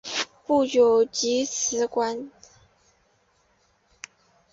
[0.47, 2.31] 不久即辞官。